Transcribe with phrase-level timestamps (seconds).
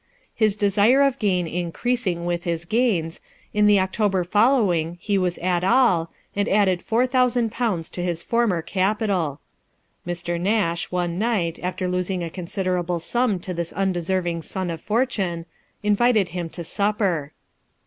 [0.33, 3.19] His desire of gain increasing with his gains,
[3.53, 8.23] in the October following he was at all, and added four thousand pounds to his
[8.23, 9.41] former capital.
[10.07, 10.41] Mr.
[10.41, 15.45] Nash, one night, after losing a considerable sum to this undeserving son of fortune,
[15.83, 17.31] invited him to supper.